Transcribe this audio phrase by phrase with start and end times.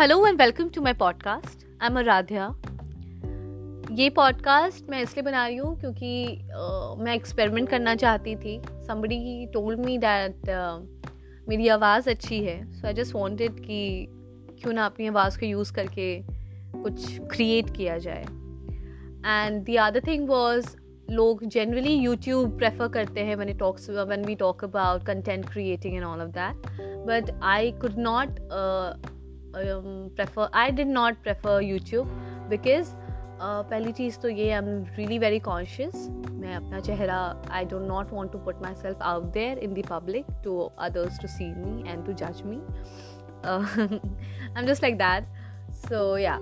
[0.00, 2.44] Hello and welcome to my podcast I am Aaradhya
[3.94, 9.46] ये podcast मैं इसलिए बना रही हूँ क्योंकि uh, मैं एक्सपेरिमेंट करना चाहती थी। समबडी
[9.46, 10.48] टोल्ड मी दैट
[11.48, 14.06] मेरी आवाज़ अच्छी है। सो आई जस्ट वांटेड कि
[14.62, 16.08] क्यों ना अपनी आवाज़ को यूज़ करके
[16.82, 20.76] कुछ क्रिएट किया जाए। And the other thing was
[21.10, 26.04] लोग जनरली यूट्यूब प्रेफर करते हैं मैंने talks one we talk about content creating and
[26.04, 26.66] all of that
[27.06, 28.40] but I could not
[29.56, 32.06] prefer I did not prefer YouTube
[32.50, 32.92] because
[33.42, 37.18] पहली चीज़ तो ये I am really very conscious मैं अपना चेहरा
[37.50, 41.20] I don't not want to put my self out there in the public to others
[41.20, 42.56] to see me and to जज me
[43.46, 45.24] I am just like that
[45.88, 46.38] so yeah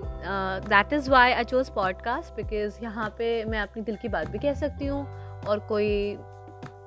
[0.67, 4.39] that is why I chose podcast because यहाँ पे मैं अपनी दिल की बात भी
[4.39, 5.05] कह सकती हूँ
[5.47, 6.17] और कोई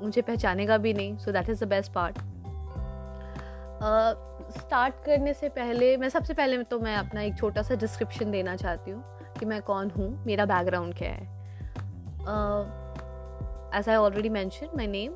[0.03, 1.17] मुझे पहचानेगा भी नहीं.
[1.17, 2.19] So that is the best part
[4.53, 8.57] start करने से पहले, मैं सबसे पहले तो मैं अपना एक छोटा सा डिस्क्रिप्शन देना
[8.57, 9.03] चाहती हूँ
[9.39, 11.31] कि मैं कौन हूँ, मेरा बैकग्राउंड क्या है।
[13.79, 15.13] As I already mention my name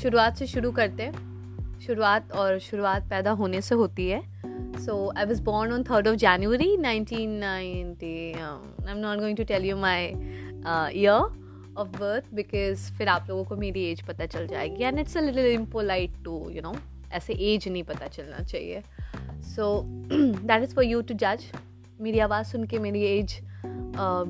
[0.00, 4.20] शुरुआत से शुरू करते हैं। शुरुआत और शुरुआत पैदा होने से होती है।
[4.80, 9.44] So I was born on third of January nineteen ninety I am not going to
[9.44, 11.38] tell you my year
[11.78, 15.20] of birth because फिर आप लोगों को मेरी एज पता चल जाएगी। And it's a
[15.20, 16.74] little impolite to you know
[17.12, 18.82] ऐसे age नहीं पता चलना चाहिए।
[19.46, 21.44] So that is for you to जज
[22.00, 23.38] मेरी आवाज़ सुन के मेरी एज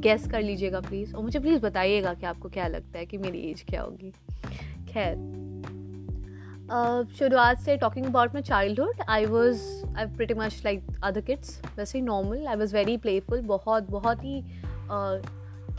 [0.03, 3.39] गैस कर लीजिएगा प्लीज़ और मुझे प्लीज़ बताइएगा कि आपको क्या लगता है कि मेरी
[3.51, 4.12] एज क्या होगी।
[4.92, 5.14] खैर
[7.19, 8.42] शुरुआत से talking about my
[8.81, 9.62] childhood I was
[9.97, 14.25] I pretty much like other kids वैसे ही normal I was very playful बहुत बहुत
[14.25, 14.41] ही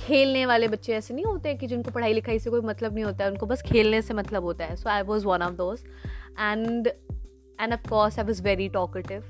[0.01, 3.23] खेलने वाले बच्चे ऐसे नहीं होते कि जिनको पढ़ाई लिखाई से कोई मतलब नहीं होता
[3.23, 5.85] है उनको बस खेलने से मतलब होता है। So I was one of दोस्त
[6.39, 6.87] and
[7.61, 9.23] and of course I was very talkative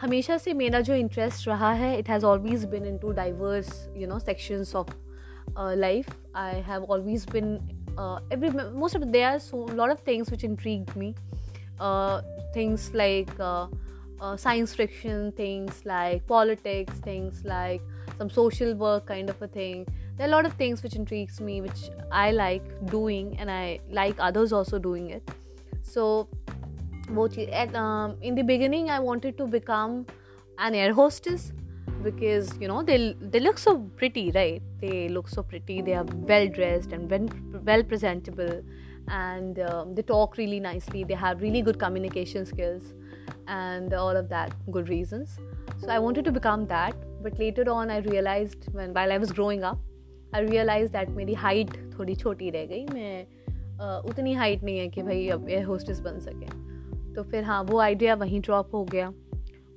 [0.00, 4.18] हमेशा से मेरा जो इंटरेस्ट रहा है it has always been into diverse you know
[4.18, 4.94] sections of
[5.80, 6.06] life.
[6.34, 7.48] I have always been
[7.96, 11.14] uh, every most of there are so a lot of things which intrigued me.
[14.20, 17.80] Uh, science fiction things like politics things like
[18.18, 19.86] some social work kind of a thing.
[20.16, 23.80] There are a lot of things which intrigues me which i like doing and i
[23.90, 25.28] like others also doing it.
[25.82, 26.28] So
[27.74, 30.06] um, in the beginning i wanted to become
[30.58, 31.52] an air hostess
[32.02, 34.62] because you know they they look so pretty right?
[34.80, 35.80] They look so pretty.
[35.82, 37.28] They are well dressed and well,
[37.64, 38.62] well presentable
[39.08, 41.04] and um, they talk really nicely.
[41.04, 42.94] They have really good communication skills
[43.48, 45.38] and all of that good reasons.
[45.82, 49.32] So i wanted to become that, but later on i realized, when, while i was
[49.32, 49.78] growing up,
[50.32, 53.26] i realized that मेरी height थोड़ी छोटी रह गई। मैं
[54.10, 56.46] उतनी height नहीं है कि भाई अब एयर होस्टेस बन सके।
[57.14, 59.12] तो फिर हाँ वो आइडिया वहीं ड्रॉप हो गया।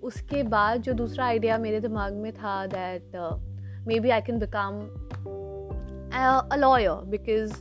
[0.03, 3.15] उसके बाद जो दूसरा आइडिया मेरे दिमाग में था that
[3.99, 4.79] maybe I can become
[6.51, 7.53] a lawyer because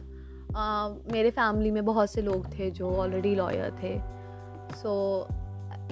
[1.12, 3.98] मेरे फैमिली में बहुत से लोग थे जो ऑलरेडी लॉयर थे।
[4.76, 4.92] सो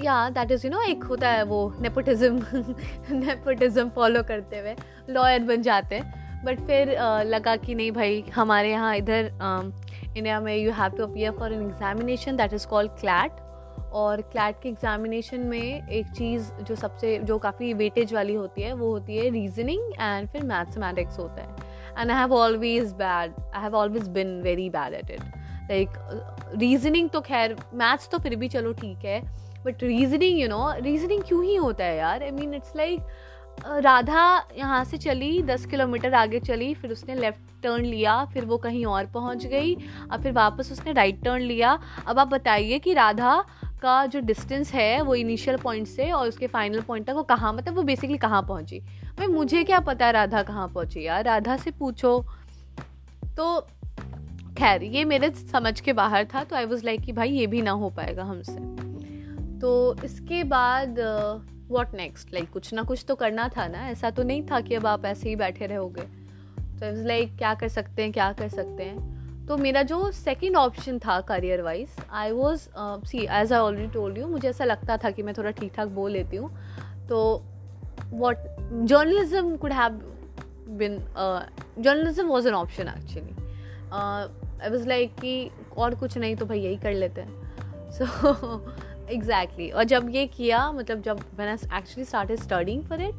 [0.03, 2.65] yeah that is you know एक होता है वो नेपोटिज्म
[3.15, 4.75] नेपोटिज्म फॉलो करते हुए
[5.10, 9.31] लॉयर बन जाते हैं। बट फिर uh, लगा कि नहीं भाई हमारे यहाँ इधर
[10.16, 13.41] इंडिया में you have to appear for an examination that is called CLAT
[13.94, 18.72] और क्लैट के एग्जामिनेशन में एक चीज़ जो सबसे जो काफ़ी वेटेज वाली होती है
[18.72, 21.49] वो होती है रीजनिंग एंड फिर मैथमेटिक्स होता है।
[21.99, 25.21] And I have always bad I have always been very bad at it
[25.71, 25.88] like
[26.59, 29.21] reasoning तो खैर मैथ्स तो फिर भी चलो ठीक है
[29.66, 32.22] but reasoning you know reasoning क्यों ही होता है यार?
[32.22, 33.00] I mean it's like
[33.64, 38.56] Radha यहाँ से चली, दस किलोमीटर आगे चली, फिर उसने लेफ़्ट टर्न लिया, फिर वो
[38.56, 39.75] कहीं और पहुँच गई
[40.12, 43.36] और फिर वापस उसने राइट टर्न लिया। अब आप बताइए कि राधा
[43.82, 47.52] का जो डिस्टेंस है, वो इनिशियल पॉइंट से और उसके फाइनल पॉइंट तक वो कहाँ
[47.52, 48.81] मतलब वो बेसिकली कहाँ पहुँची?
[49.19, 51.25] भाई, मुझे क्या पता है राधा कहाँ पहुँची यार?
[51.25, 52.19] राधा से पूछो।
[53.36, 53.60] तो
[54.58, 57.62] खैर, ये मेरे समझ के बाहर था तो आई वॉज़ लाइक कि भाई, ये भी
[57.62, 58.93] ना हो पाएगा हमसे।
[59.64, 60.99] तो इसके बाद
[61.69, 63.87] वॉट नेक्स्ट लाइक कुछ ना कुछ तो करना था ना?
[63.88, 66.02] ऐसा तो नहीं था कि अब आप ऐसे ही बैठे रहोगे।
[66.81, 69.46] तो इज़ लाइक क्या कर सकते हैं क्या कर सकते हैं?
[69.46, 72.69] तो मेरा जो सेकेंड ऑप्शन था career wise I was
[73.06, 75.88] see as I already told you मुझे ऐसा लगता था कि मैं थोड़ा ठीक ठाक
[75.88, 76.50] बोल लेती हूँ।
[77.08, 77.25] तो
[78.12, 78.37] what
[78.84, 80.00] journalism could have
[80.78, 80.99] been
[81.78, 83.34] journalism was an option actually
[83.93, 87.43] I was like कि और कुछ नहीं तो भाई यही कर लेते हैं।
[87.90, 88.61] सो so,
[89.10, 93.14] एग्जैक्टली और जब ये किया मतलब जब वैन मैंने actually started studying for it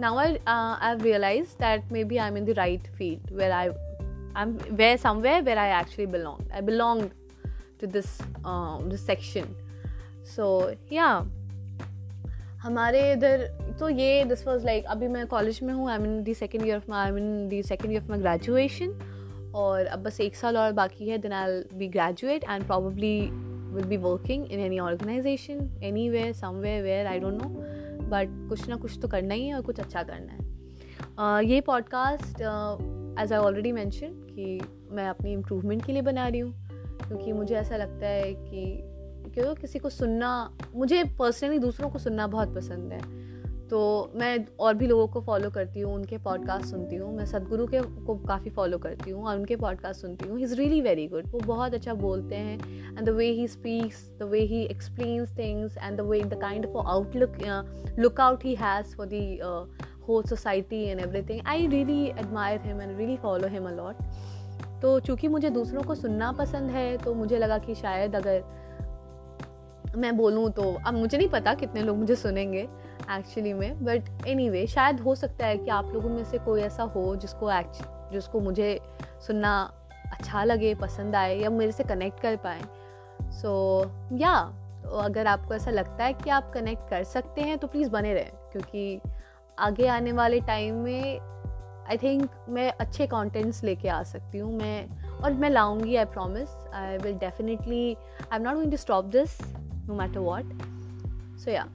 [0.00, 4.42] now I I realize that maybe I am in the right field where I I
[4.42, 7.02] am where somewhere where I actually belong I belong
[7.80, 8.18] to this
[8.88, 9.54] this section
[10.26, 10.46] so
[10.92, 11.08] yeah
[12.62, 13.46] हमारे इधर
[13.80, 16.76] तो ये this was like अभी मैं college में हूँ I mean the second year
[16.76, 18.94] of my I mean the second year of my graduation
[19.54, 23.18] और अब बस एक साल और बाकी है then I be graduate and probably
[23.84, 25.80] be working in any organization
[26.10, 27.48] anywhere somewhere where I don't know
[28.08, 30.56] but कुछ ना कुछ तो करना ही है और कुछ अच्छा करना है।
[31.46, 32.40] ये podcast
[33.20, 36.66] as I already mention कि मैं अपनी इम्प्रूवमेंट के लिए बना रही हूँ।
[37.08, 38.82] क्योंकि मुझे ऐसा लगता है कि,
[39.30, 43.25] क्यों किसी को सुनना, मुझे पर्सनली दूसरों को सुनना बहुत पसंद है।
[43.70, 43.78] तो
[44.14, 47.80] मैं और भी लोगों को फॉलो करती हूँ, उनके पॉडकास्ट सुनती हूँ। मैं सदगुरु के
[47.80, 51.26] को काफ़ी फॉलो करती हूँ और उनके पॉडकास्ट सुनती हूँ। He is really very good
[51.26, 52.58] वो बहुत अच्छा बोलते हैं
[52.88, 56.66] and the way he speaks the way he explains things and the way the kind
[56.66, 57.32] of outlook
[57.98, 59.38] look out he has for the
[60.08, 63.94] whole society and everything I really admire him and really follow him a lot
[64.82, 68.44] तो चूँकि मुझे दूसरों को सुनना पसंद है तो मुझे लगा कि शायद अगर
[69.96, 72.68] मैं बोलूँ तो अब मुझे नहीं पता कितने लोग मुझे सुनेंगे।
[73.10, 76.60] एक्चुअली में बट एनी anyway, शायद हो सकता है कि आप लोगों में से कोई
[76.60, 77.78] ऐसा हो जिसको एक्च
[78.12, 78.80] जिसको मुझे
[79.26, 79.72] सुनना
[80.12, 82.62] अच्छा लगे पसंद आए या मेरे से कनेक्ट कर पाए।
[83.22, 83.82] सो
[84.12, 84.32] या
[84.94, 88.30] अगर आपको ऐसा लगता है कि आप कनेक्ट कर सकते हैं तो प्लीज़ बने रहें
[88.52, 89.00] क्योंकि
[89.58, 91.20] आगे आने वाले टाइम में
[91.88, 94.88] आई थिंक मैं अच्छे कंटेंट्स लेके आ सकती हूँ मैं
[95.22, 97.96] और मैं लाऊँगी I promise I will definitely
[98.32, 99.38] I am not going to stop this
[99.86, 100.44] no matter what
[101.38, 101.66] so yeah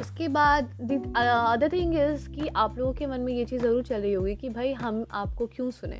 [0.00, 0.64] उसके बाद
[1.16, 4.34] अदर थिंग इज़ कि आप लोगों के मन में ये चीज़ ज़रूर चल रही होगी
[4.36, 5.98] कि भाई हम आपको क्यों सुने?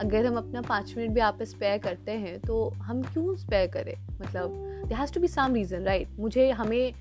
[0.00, 3.94] अगर हम अपना पाँच मिनट भी आप स्पेयर करते हैं तो हम क्यों स्पेयर करें?
[4.20, 6.92] मतलब they has to be some reason right मुझे हमें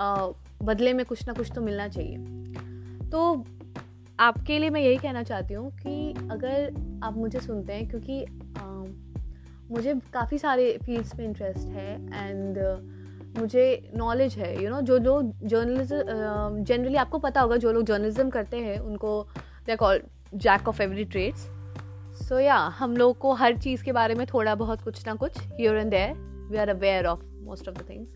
[0.00, 0.26] आ,
[0.62, 2.16] बदले में कुछ ना कुछ तो मिलना चाहिए।
[3.10, 3.44] तो
[4.20, 8.24] आपके लिए मैं यही कहना चाहती हूँ कि अगर आप मुझे सुनते हैं क्योंकि
[8.58, 8.84] आ,
[9.70, 11.94] मुझे काफ़ी सारे फील्ड्स में इंटरेस्ट है
[12.28, 12.91] एंड uh,
[13.38, 17.72] मुझे नॉलेज है यू you नो know, जो लोग जर्नलिज्म जनरली आपको पता होगा जो
[17.72, 19.26] लोग जर्नलिज्म करते हैं उनको
[19.66, 20.02] they call
[20.34, 21.48] jack of every trades
[22.28, 25.38] so yeah हम लोग को हर चीज़ के बारे में थोड़ा बहुत कुछ ना कुछ
[25.38, 26.14] here and there
[26.50, 28.08] we are aware of most of the things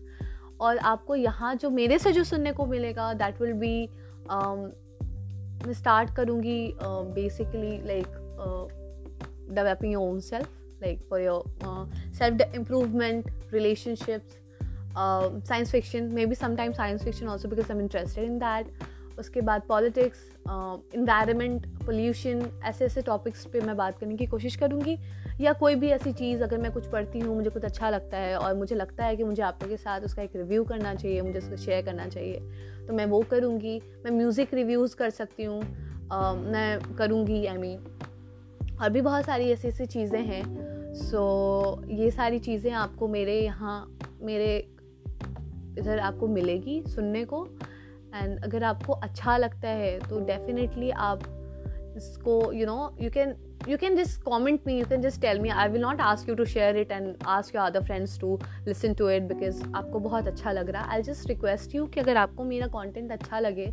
[0.59, 3.89] और आपको यहाँ जो मेरे से जो सुनने को मिलेगा दैट विल बी
[5.65, 8.07] मैं स्टार्ट करूँगी basically like
[9.51, 10.49] developing your own self
[10.83, 11.43] like for your
[12.13, 14.46] self improvement improvement
[14.97, 18.65] relationships fiction maybe maybe science fiction also because because i'm interested in that.
[19.19, 20.19] उसके बाद पॉलिटिक्स
[20.95, 24.97] इन्वायरमेंट पोल्यूशन ऐसे ऐसे topics पे मैं बात करने की कोशिश करूँगी।
[25.41, 28.37] या कोई भी ऐसी चीज़ अगर मैं कुछ पढ़ती हूँ मुझे कुछ अच्छा लगता है
[28.37, 31.21] और मुझे लगता है कि मुझे आप लोगों के साथ उसका एक रिव्यू करना चाहिए
[31.21, 32.39] मुझे उसको शेयर करना चाहिए
[32.87, 35.61] तो मैं वो करूँगी। मैं म्यूज़िक रिव्यूज़ कर सकती हूँ।
[36.51, 40.43] मैं करूँगी आई मीन और भी बहुत सारी ऐसी ऐसी चीज़ें हैं।
[40.95, 44.67] सो so, ये सारी चीज़ें आपको मेरे यहाँ मेरे
[45.77, 47.45] इधर आपको मिलेगी सुनने को।
[48.15, 51.23] एंड अगर आपको अच्छा लगता है तो डेफिनेटली आप
[51.97, 53.35] इसको you know you can
[53.69, 56.35] you can just comment me you can just tell me I will not ask you
[56.35, 60.27] to share it and ask your other friends to listen to it because आपको बहुत
[60.27, 63.65] अच्छा लग रहा है। I just request you कि अगर आपको मेरा कॉन्टेंट अच्छा लगे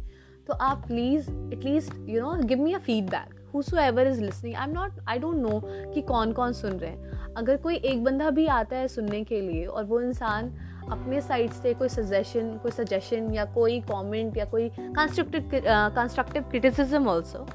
[0.46, 3.40] तो आप please at least you know give me a feedback
[3.78, 5.60] whosoever is listening I am not I don't know
[5.92, 9.40] कि कौन कौन सुन रहे हैं। अगर कोई एक बंदा भी आता है सुनने के
[9.40, 10.54] लिए और वो इंसान
[10.92, 15.50] अपने साइड से कोई सजेशन कोई सजेशन या कोई कमेंट या कोई कंस्ट्रक्टिव
[15.96, 17.46] कंस्ट्रक्टिव क्रिटिसिज्म ऑल्सो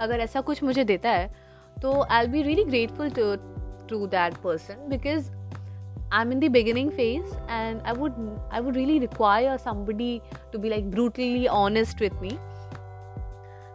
[0.00, 1.30] अगर ऐसा कुछ मुझे देता है
[1.76, 3.34] तो I be really grateful to
[3.88, 5.30] to that person because
[6.12, 8.14] I am in the beginning phase and I would
[8.52, 10.20] I would really require somebody
[10.52, 12.36] to be like brutally honest with me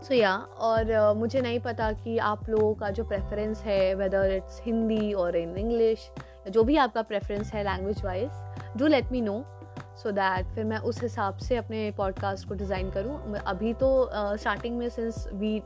[0.04, 4.34] so yeah और uh, मुझे नहीं पता कि आप लोगों का जो preference है वेदर
[4.36, 6.10] इट्स हिंदी और इन इंग्लिश
[6.50, 8.30] जो भी आपका प्रेफरेंस है language wise
[8.78, 9.46] do let me know
[10.04, 14.74] so that फिर मैं उस हिसाब से अपने पॉडकास्ट को डिज़ाइन करूँ। अभी तो स्टार्टिंग
[14.74, 15.62] uh, में since we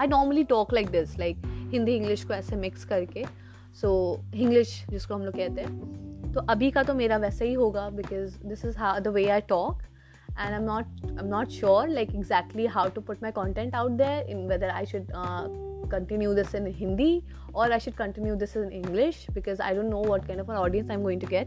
[0.00, 3.24] I normally talk like this like Hindi English को ऐसे मिक्स करके।
[3.80, 7.52] सो so, इंग्लिश जिसको हम लोग कहते हैं। तो अभी का तो मेरा वैसा ही
[7.52, 9.82] होगा because this is how the way I talk
[10.38, 10.84] and i'm not
[11.18, 14.84] i'm not sure like exactly how to put my content out there in whether i
[14.84, 15.48] should uh,
[15.88, 17.22] continue this in hindi
[17.52, 20.56] or i should continue this in english because i don't know what kind of an
[20.56, 21.46] audience i'm going to get.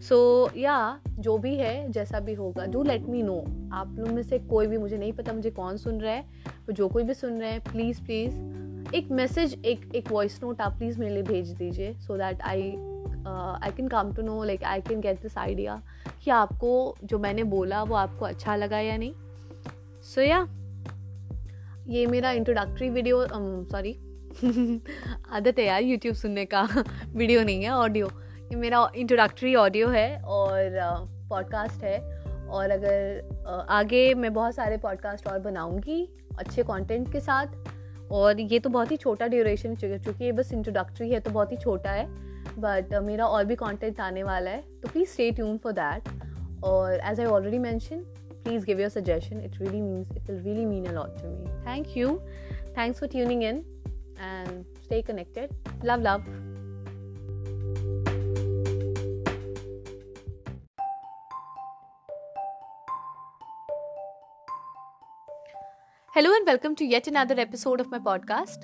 [0.00, 3.38] So yeah जो भी है जैसा भी होगा do let me no
[3.72, 6.24] आप लोग में से कोई भी मुझे नहीं पता मुझे कौन सुन रहा है
[6.70, 10.72] जो कोई भी सुन रहे हैं प्लीज़ प्लीज़ एक मैसेज एक एक वॉइस नोट आप
[10.72, 12.62] प्लीज़ मेरे लिए भेज दीजिए so that I
[13.26, 15.82] I can come to know like I can get this idea
[16.24, 19.12] कि आपको जो मैंने बोला वो आपको अच्छा लगा या नहीं.
[19.12, 20.61] सो so, या yeah,
[21.86, 23.26] ये मेरा इंट्रोडक्टरी वीडियो
[23.64, 23.92] सॉरी
[25.30, 26.62] आदत है यार यूट्यूब सुनने का।
[27.08, 28.06] वीडियो नहीं है ऑडियो
[28.42, 30.78] ये मेरा इंट्रोडक्टरी ऑडियो है और
[31.28, 31.98] पॉडकास्ट uh, है।
[32.48, 36.08] और अगर आगे मैं बहुत सारे पॉडकास्ट और बनाऊँगी
[36.38, 37.46] अच्छे कंटेंट के साथ
[38.12, 41.56] और ये तो बहुत ही छोटा ड्यूरेशन चूँकि ये बस इंट्रोडक्टरी है तो बहुत ही
[41.56, 42.06] छोटा है।
[42.58, 46.08] बट uh, मेरा और भी कंटेंट आने वाला है तो please stay tune for that
[46.64, 48.04] और as I already mention
[48.44, 51.62] please give your suggestion it really means it will really mean a lot to me
[51.66, 52.18] thank you
[52.78, 53.56] thanks for tuning in
[54.20, 55.48] and stay connected
[55.84, 56.24] love love
[66.16, 68.60] hello and welcome to yet another episode of my podcast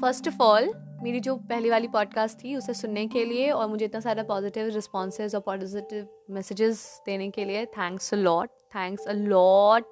[0.00, 3.84] first of all मेरी जो पहली वाली podcast थी, उसे सुनने के लिए और मुझे
[3.84, 9.12] इतना सारा पॉजिटिव रिस्पॉन्सेज और पॉजिटिव मैसेजेस देने के लिए thanks a lot thanks a
[9.12, 9.84] lot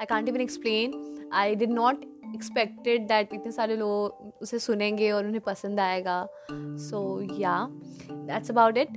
[0.00, 2.04] I can't even explain I did not
[2.34, 6.26] expected that इतने सारे लोग उसे सुनेंगे और उन्हें पसंद आएगा.
[6.50, 7.58] So yeah
[8.10, 8.88] that's about it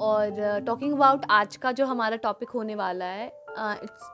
[0.00, 3.26] और टॉकिंग uh, अबाउट आज का जो हमारा टॉपिक होने वाला है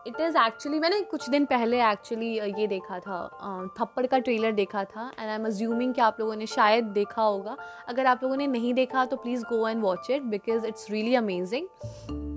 [0.06, 4.18] इट इज़ एक्चुअली मैंने कुछ दिन पहले एक्चुअली uh, ये देखा था uh, थप्पड़ का
[4.18, 7.56] ट्रेलर देखा था एंड आई एम अज्यूमिंग कि आप लोगों ने शायद देखा होगा.
[7.88, 11.14] अगर आप लोगों ने नहीं देखा तो please go and watch it because it's really
[11.14, 12.32] amazing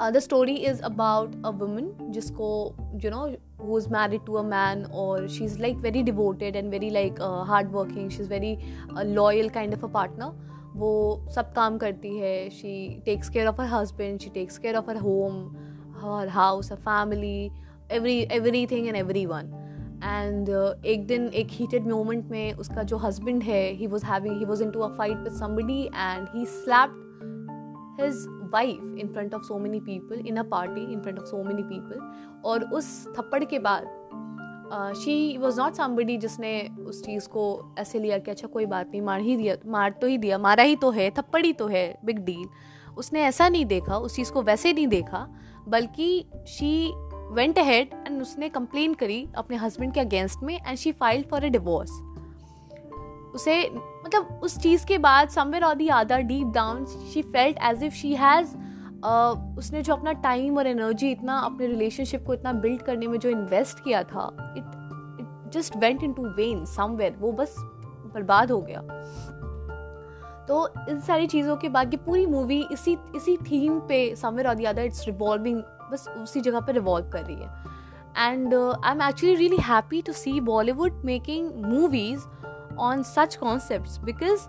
[0.00, 2.48] the story is about a woman जिसको
[3.04, 3.22] you know
[3.60, 7.20] who is married to a man और she is like very devoted and very like
[7.48, 8.56] hard working she is very
[9.04, 10.44] loyal kind of a partner
[10.76, 10.90] वो
[11.34, 12.48] सब काम करती है.
[12.50, 15.46] She takes care of her husband she takes care of her home
[16.00, 17.50] her house her family
[17.92, 19.52] every every thing and everyone
[20.04, 20.48] and
[20.86, 24.62] एक दिन एक heated moment में उसका जो हस्बैंड है he was having he was
[24.70, 27.04] into a fight with somebody and he slapped
[27.98, 31.42] his wife in front of so many people in a party in front of so
[31.44, 33.94] many people और उस थप्पड़ के बाद
[34.96, 36.52] she was not somebody जिसने
[36.86, 40.06] उस चीज़ को ऐसे लिया कि अच्छा कोई बात नहीं, मार ही दिया, मार तो
[40.06, 42.48] ही दिया, मारा ही तो है, थप्पड़ ही तो है बिग डील
[42.96, 45.26] उसने ऐसा नहीं देखा, उस चीज़ को वैसे नहीं देखा,
[45.68, 46.92] बल्कि शी
[47.32, 51.44] वेंट अहेड एंड उसने कंप्लेन करी अपने हस्बैंड के अगेंस्ट में and she file for
[51.44, 51.90] a divorce
[53.36, 57.82] उसे मतलब उस चीज़ के बाद समवेयर और the other deep down she felt as
[57.84, 58.56] if she has
[59.58, 63.30] उसने जो अपना टाइम और एनर्जी इतना अपने रिलेशनशिप को इतना बिल्ड करने में जो
[63.30, 64.26] इन्वेस्ट किया था
[64.56, 64.64] it
[65.20, 67.54] it just went into vain somewhere वो बस
[68.14, 68.80] बर्बाद हो गया।
[70.48, 74.54] तो इन सारी चीज़ों के बाद ये पूरी मूवी इसी इसी थीम पे समवेयर और
[74.54, 75.62] दी अदर इट्स रिवॉल्विंग
[75.92, 77.74] बस उसी जगह पे रिवॉल्व कर रही है।
[78.18, 82.24] And I am actually really happy to see Bollywood making movies
[82.78, 84.40] on such concept because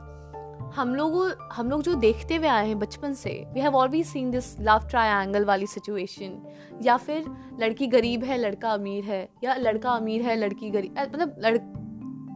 [0.75, 4.31] हम लोग हम लोग जो देखते हुए आए हैं बचपन से we have always seen
[4.31, 7.25] this love triangle वाली सिचुएशन या फिर
[7.59, 11.57] लड़की गरीब है लड़का अमीर है या लड़का अमीर है लड़की गरीब मतलब लड़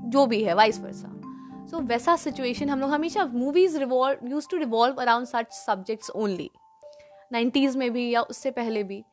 [0.09, 1.21] जो भी है वाइस वर्सा
[1.71, 6.09] सो so, वैसा सिचुएशन हम लोग हमेशा movies revolve use to revolve around such subjects
[6.09, 6.51] only
[7.31, 9.03] nineties में भी या उससे पहले भी.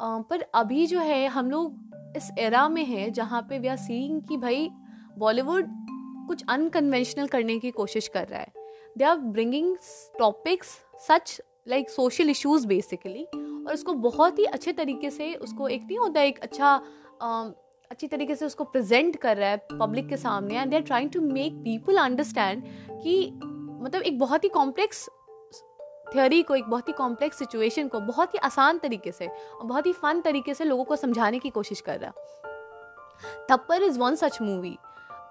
[0.00, 1.80] uh, पर अभी जो है हम लोग
[2.16, 4.70] इस एरा में है जहाँ पे वी आर सीइंग कि भाई
[5.18, 5.81] बॉलीवुड
[6.28, 8.52] कुछ अनकन्वेंशनल करने की कोशिश कर रहा है।
[8.98, 9.76] They are bringing
[10.18, 10.66] topics
[11.08, 13.24] such like social issues basically
[13.66, 16.80] और उसको बहुत ही अच्छे तरीके से उसको एक नहीं होता एक अच्छा
[17.14, 17.52] uh,
[17.90, 21.10] अच्छी तरीके से उसको प्रेजेंट कर रहा है पब्लिक के सामने and they are trying
[21.10, 23.40] to make people understand कि
[23.82, 25.08] मतलब एक बहुत ही कॉम्प्लेक्स
[26.12, 29.86] थ्योरी को एक बहुत ही कॉम्प्लेक्स सिचुएशन को बहुत ही आसान तरीके से और बहुत
[29.86, 32.10] ही फन तरीके से लोगों को समझाने की कोशिश कर रहा
[33.50, 34.76] Thappad is one such movie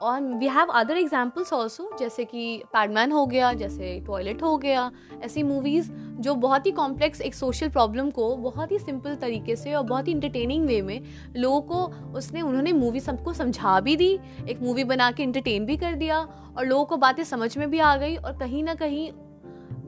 [0.01, 4.91] और we have other examples also जैसे कि पैडमैन हो गया, जैसे टॉयलेट हो गया,
[5.23, 5.91] ऐसी मूवीज़
[6.21, 10.07] जो बहुत ही कॉम्प्लेक्स एक सोशल प्रॉब्लम को बहुत ही सिंपल तरीके से और बहुत
[10.07, 11.01] ही इंटरटेनिंग वे में
[11.37, 15.77] लोगों को उसने, उन्होंने मूवी सबको समझा भी दी, एक मूवी बना के इंटरटेन भी
[15.77, 16.19] कर दिया
[16.57, 19.11] और लोगों को बातें समझ में भी आ गई और कहीं ना कहीं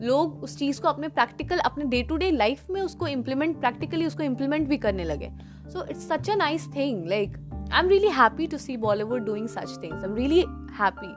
[0.01, 4.05] लोग उस चीज़ को अपने प्रैक्टिकल अपने डे टू डे लाइफ में उसको इम्प्लीमेंट प्रैक्टिकली
[4.05, 5.32] उसको इम्प्लीमेंट भी करने लगे।
[5.70, 7.38] So it's such a nice thing like
[7.71, 10.02] I'm really happy to see Bollywood doing such things.
[10.02, 11.14] I'm really happy.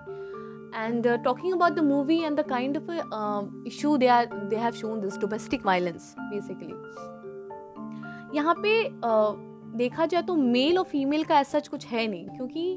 [0.74, 4.28] And uh, talking about the movie and the kind of a, uh, issue they are
[4.50, 6.76] they have shown this domestic violence basically.
[8.34, 8.74] यहाँ पे
[9.04, 9.34] uh,
[9.76, 12.72] देखा जाए तो mail और female का ऐसा कुछ है नहीं क्योंकि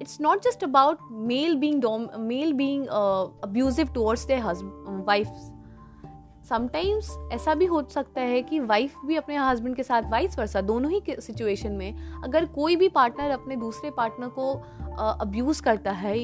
[0.00, 0.98] it's not just about
[1.30, 1.84] male being
[2.18, 2.86] male being
[3.44, 5.50] abusive towards their husband wives
[6.49, 10.61] sometimes ऐसा भी हो सकता है कि वाइफ भी अपने हस्बैंड के साथ वाइस वर्सा
[10.61, 14.53] दोनों ही सिचुएशन में अगर कोई भी पार्टनर अपने दूसरे पार्टनर को
[15.21, 16.15] अब्यूज़ करता है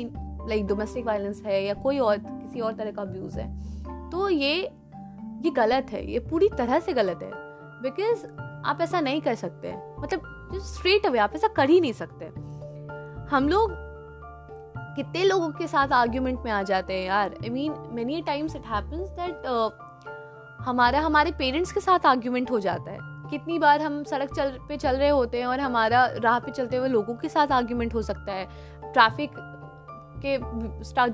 [0.49, 4.55] लाइक डोमेस्टिक वायलेंस है या कोई और, किसी और तरह का अब्यूज़ है तो ये
[5.43, 7.31] ये गलत है, ये पूरी तरह से गलत है।
[7.81, 8.25] बिकॉज़
[8.65, 12.25] आप ऐसा नहीं कर सकते मतलब स्ट्रेट अवे आप ऐसा कर ही नहीं सकते।
[13.29, 13.71] हम लोग
[14.95, 18.65] कितने लोगों के साथ आर्ग्यूमेंट में आ जाते हैं यार। I mean many times it
[18.67, 19.45] happens that
[20.61, 22.99] हमारा, हमारे पेरेंट्स के साथ आर्ग्यूमेंट हो जाता है।
[23.29, 26.77] कितनी बार हम सड़क चल, पे चल रहे होते हैं और हमारा राह पे चलते
[26.77, 28.45] हुए लोगों के साथ आर्ग्यूमेंट हो सकता है।
[28.83, 29.31] ट्रैफ़िक
[30.25, 30.37] के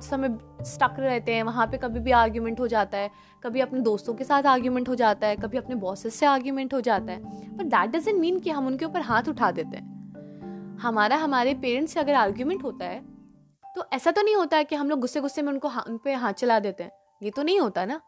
[0.02, 3.10] समय स्टक रहते हैं, वहाँ पे कभी भी आर्ग्यूमेंट हो जाता है।
[3.44, 6.82] कभी अपने दोस्तों के साथ आर्ग्यूमेंट हो जाता है, कभी अपने बॉसेस से आर्ग्यूमेंट हो
[6.82, 11.16] जाता है। पर दैट डजेंट मीन कि हम उनके ऊपर हाथ उठा देते हैं। हमारा,
[11.16, 13.02] हमारे पेरेंट्स से अगर आर्ग्यूमेंट होता है
[13.76, 16.14] तो ऐसा तो नहीं होता है कि हम लोग गुस्से गुस्से में उनको उन पर
[16.16, 16.92] हाथ चला देते हैं।
[17.24, 18.00] ये तो नहीं होता ना।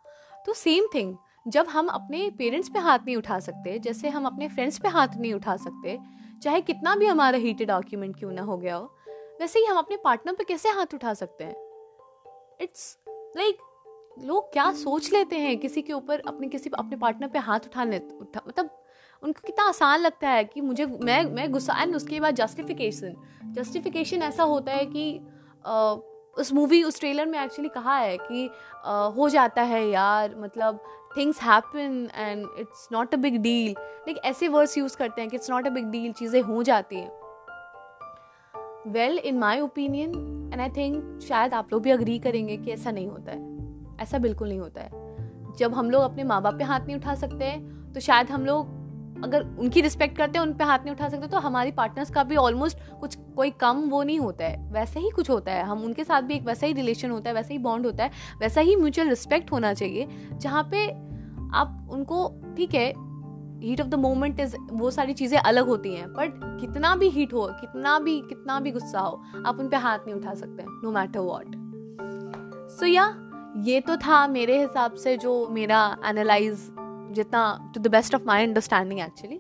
[0.45, 1.15] तो सेम थिंग
[1.49, 5.07] जब हम अपने पेरेंट्स पे हाथ नहीं उठा सकते जैसे हम अपने फ्रेंड्स पे हाथ
[5.17, 5.99] नहीं उठा सकते
[6.43, 8.95] चाहे कितना भी हमारा हीटेड आर्ग्यूमेंट क्यों ना हो गया हो
[9.41, 11.55] वैसे ही हम अपने पार्टनर पे कैसे हाथ उठा सकते हैं?
[12.61, 17.27] इट्स लाइक like, लोग क्या सोच लेते हैं किसी के ऊपर अपने किसी अपने पार्टनर
[17.27, 18.69] पे हाथ उठाने उठा मतलब
[19.23, 23.15] उनको कितना आसान लगता है कि मुझे मैं मैं गुस्सा एंड उसके बाद जस्टिफिकेशन
[23.45, 25.19] जस्टिफिकेशन ऐसा होता है कि
[26.37, 28.49] उस मूवी उस ट्रेलर में एक्चुअली कहा है कि
[28.85, 30.79] आ, हो जाता है यार मतलब
[31.17, 35.35] things happen and it's not a big deal like ऐसे वर्ड्स यूज़ करते हैं कि
[35.35, 37.11] it's not a big deal चीज़ें हो जाती हैं।
[38.87, 40.09] Well in my opinion
[40.53, 43.57] and I think शायद आप लोग भी अग्री करेंगे कि ऐसा नहीं होता है।
[44.01, 45.07] ऐसा बिल्कुल नहीं होता है।
[45.57, 47.57] जब हम लोग अपने माँ बाप पे हाथ नहीं उठा सकते
[47.93, 48.78] तो शायद हम लोग
[49.23, 52.23] अगर उनकी रिस्पेक्ट करते हैं, उन पर हाथ नहीं उठा सकते तो हमारी पार्टनर्स का
[52.23, 55.83] भी ऑलमोस्ट कुछ, कोई कम वो नहीं होता है। वैसे ही कुछ होता है। हम
[55.83, 58.61] उनके साथ भी एक वैसा ही रिलेशन होता है, वैसा ही बॉन्ड होता है, वैसा
[58.61, 60.87] ही म्यूचुअल रिस्पेक्ट होना चाहिए, जहाँ पे
[61.53, 62.87] आप उनको, ठीक है
[63.61, 67.33] heat of the moment is वो सारी चीज़ें अलग होती हैं बट कितना भी हीट
[67.33, 70.91] हो, कितना भी कितना भी गुस्सा हो, आप उन पर हाथ नहीं उठा सकते नो
[70.91, 71.55] मैटर वॉट
[72.71, 73.13] सो या
[73.65, 76.69] ये तो था मेरे हिसाब से जो मेरा एनालाइज
[77.11, 79.39] जितना to the best of my understanding actually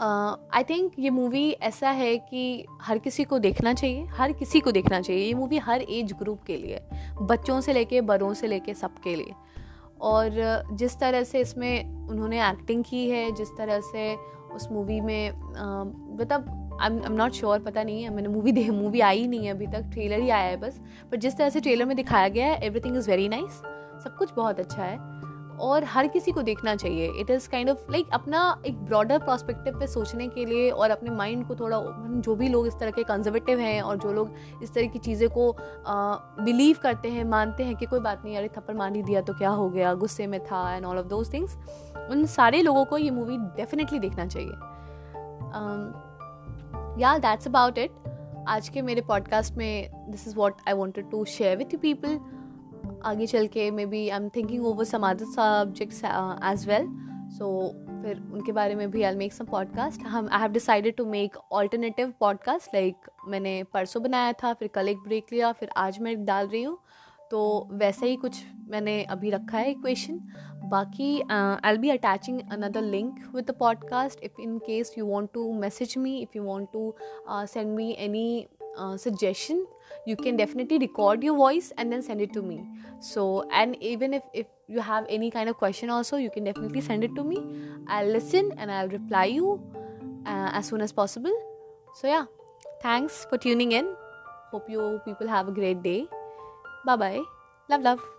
[0.00, 4.72] I think ये मूवी ऐसा है कि हर किसी को देखना चाहिए, हर किसी को
[4.72, 6.80] देखना चाहिए। ये मूवी हर एज ग्रुप के लिए,
[7.22, 9.32] बच्चों से लेके बड़ों से लेके सबके लिए।
[10.00, 10.30] और
[10.72, 14.14] जिस तरह से इसमें उन्होंने एक्टिंग की है, जिस तरह से
[14.54, 15.30] उस मूवी में
[16.20, 19.52] मतलब आई एम नॉट श्योर पता नहीं है, मैंने मूवी देख मूवी आई नहीं है
[19.52, 22.46] अभी तक ट्रेलर ही आया है बस। पर जिस तरह से ट्रेलर में दिखाया गया
[22.46, 23.62] है एवरीथिंग इज़ वेरी नाइस
[24.04, 24.96] सब कुछ बहुत अच्छा है।
[25.60, 29.78] और हर किसी को देखना चाहिए। It is kind of like अपना एक ब्रॉडर प्रॉस्पेक्टिव
[29.80, 31.80] पे सोचने के लिए और अपने माइंड को थोड़ा
[32.18, 35.28] जो भी लोग इस तरह के कंजर्वेटिव हैं और जो लोग इस तरह की चीज़ें
[35.30, 35.54] को
[36.40, 39.34] बिलीव करते हैं, मानते हैं कि कोई बात नहीं, अरे थप्पड़ मार ही दिया तो
[39.34, 41.56] क्या हो गया, गुस्से में था and all of those things
[42.10, 44.52] उन सारे लोगों को ये मूवी डेफिनेटली देखना चाहिए।
[47.02, 47.90] या दैट्स अबाउट इट
[48.48, 52.18] आज के मेरे पॉडकास्ट में this is what I wanted to share with you people
[53.04, 56.86] आगे चल के maybe I am thinking over some other subjects as well
[57.38, 57.48] so
[58.02, 61.36] फिर उनके बारे में भी आई मेक सम पॉडकास्ट हम I have decided to make
[61.52, 66.24] alternative podcast like मैंने परसों बनाया था, फिर कल एक ब्रेक लिया, फिर आज मैं
[66.24, 66.78] डाल रही हूँ।
[67.30, 70.20] तो वैसे ही कुछ मैंने अभी रखा है इक्वेशन
[70.70, 71.20] बाकी
[71.70, 75.94] I'll be attaching another link with the podcast if in case you want to message
[75.98, 76.94] me if you want to
[77.30, 78.46] send me any
[78.96, 79.64] suggestion.
[80.08, 82.60] You can definitely record your voice and then send it to me.
[83.00, 86.80] So and even if, if you have any kind of question also you can definitely
[86.80, 87.38] send it to me.
[87.86, 89.60] I'll listen and i'll reply you
[90.26, 91.32] uh, as soon as possible.
[91.94, 92.26] So yeah.
[92.82, 93.88] Thanks for tuning in.
[94.52, 96.06] Hope you people have a great day.
[96.86, 97.20] Bye bye
[97.68, 98.17] love love